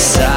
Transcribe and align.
suoi 0.00 0.29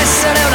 I 0.00 0.04
said 0.04 0.49